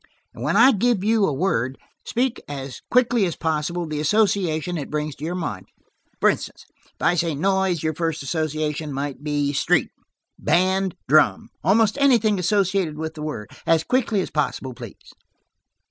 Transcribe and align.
And 0.33 0.41
when 0.43 0.57
I 0.57 0.71
give 0.71 1.03
you 1.03 1.25
a 1.27 1.31
word, 1.31 1.77
speak 2.05 2.41
as 2.47 2.81
quickly 2.89 3.23
as 3.27 3.35
possible 3.35 3.85
the 3.85 3.99
association 3.99 4.75
it 4.75 4.89
brings 4.89 5.13
to 5.17 5.23
your 5.23 5.35
mind. 5.35 5.67
For 6.19 6.27
instance, 6.27 6.65
I 6.99 7.13
say 7.13 7.35
'noise.' 7.35 7.83
Your 7.83 7.93
first 7.93 8.23
association 8.23 8.91
might 8.93 9.23
be 9.23 9.53
'street,' 9.53 9.91
'band,' 10.39 10.95
'drum,' 11.07 11.49
almost 11.63 11.99
anything 11.99 12.39
associated 12.39 12.97
with 12.97 13.13
the 13.13 13.21
word. 13.21 13.51
As 13.67 13.83
quickly 13.83 14.21
as 14.21 14.31
possible, 14.31 14.73
please." 14.73 15.13